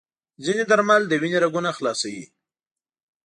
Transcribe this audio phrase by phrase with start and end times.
[0.43, 2.25] ځینې درمل د وینې رګونه خلاصوي.